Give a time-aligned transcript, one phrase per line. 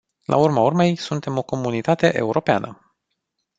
[0.25, 2.95] La urma urmei, suntem o comunitate europeană.